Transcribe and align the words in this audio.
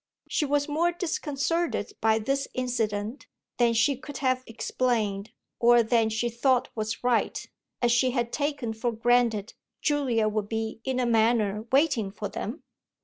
She 0.27 0.45
was 0.45 0.67
more 0.67 0.91
disconcerted 0.91 1.93
by 2.01 2.17
this 2.17 2.47
incident 2.55 3.27
than 3.57 3.75
she 3.75 3.95
could 3.95 4.17
have 4.17 4.43
explained 4.47 5.29
or 5.59 5.83
than 5.83 6.09
she 6.09 6.27
thought 6.27 6.69
was 6.73 7.03
right, 7.03 7.45
as 7.83 7.91
she 7.91 8.09
had 8.09 8.33
taken 8.33 8.73
for 8.73 8.91
granted 8.91 9.53
Julia 9.79 10.27
would 10.27 10.49
be 10.49 10.81
in 10.83 10.99
a 10.99 11.05
manner 11.05 11.67
waiting 11.71 12.09
for 12.09 12.29
them. 12.29 12.63